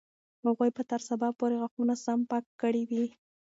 هغوی 0.45 0.69
به 0.75 0.83
تر 0.91 1.01
سبا 1.09 1.29
پورې 1.39 1.55
غاښونه 1.61 1.95
سم 2.03 2.19
پاک 2.29 2.45
کړي 2.61 2.83
وي. 2.89 3.05